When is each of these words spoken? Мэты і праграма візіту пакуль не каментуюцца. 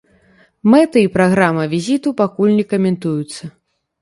Мэты 0.73 1.03
і 1.07 1.11
праграма 1.17 1.67
візіту 1.75 2.15
пакуль 2.23 2.55
не 2.57 2.65
каментуюцца. 2.73 3.43